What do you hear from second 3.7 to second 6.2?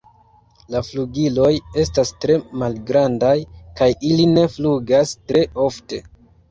kaj ili ne flugas tre ofte.